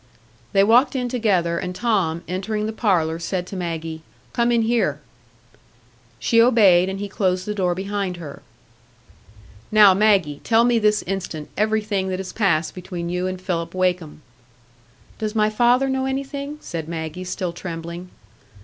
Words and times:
They 0.51 0.63
walked 0.63 0.95
in 0.95 1.09
together, 1.09 1.59
and 1.59 1.75
Tom, 1.75 2.23
entering 2.27 2.65
the 2.65 2.73
parlour, 2.73 3.19
said 3.19 3.45
to 3.45 3.55
Maggie, 3.55 4.01
"Come 4.33 4.51
in 4.51 4.63
here." 4.63 4.99
She 6.17 6.41
obeyed, 6.41 6.89
and 6.89 6.99
he 6.99 7.07
closed 7.07 7.45
the 7.45 7.53
door 7.53 7.75
behind 7.75 8.17
her. 8.17 8.41
"Now, 9.71 9.93
Maggie, 9.93 10.41
tell 10.43 10.63
me 10.63 10.79
this 10.79 11.03
instant 11.03 11.49
everything 11.55 12.07
that 12.09 12.17
has 12.17 12.33
passed 12.33 12.73
between 12.73 13.09
you 13.09 13.27
and 13.27 13.39
Philip 13.39 13.75
Wakem." 13.75 14.23
"Does 15.19 15.35
my 15.35 15.51
father 15.51 15.87
know 15.87 16.07
anything?" 16.07 16.57
said 16.61 16.87
Maggie, 16.89 17.23
still 17.23 17.53
trembling. 17.53 18.09